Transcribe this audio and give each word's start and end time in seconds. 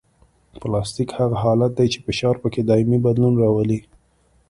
پلاستیک 0.61 1.09
هغه 1.19 1.37
حالت 1.43 1.71
دی 1.77 1.87
چې 1.93 1.99
فشار 2.05 2.35
پکې 2.43 2.61
دایمي 2.69 2.99
بدلون 3.05 3.33
راولي 3.41 3.79